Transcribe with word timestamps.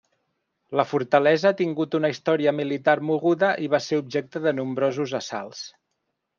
La 0.79 0.85
fortalesa 0.91 1.47
ha 1.51 1.57
tingut 1.59 1.97
una 1.99 2.11
història 2.15 2.55
militar 2.61 2.97
moguda 3.11 3.53
i 3.67 3.71
va 3.77 3.83
ser 3.91 4.03
objecte 4.07 4.45
de 4.49 4.57
nombrosos 4.63 5.17
assalts. 5.23 5.65